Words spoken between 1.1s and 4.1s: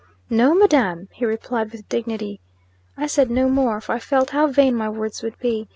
he replied with dignity. I said no more, for I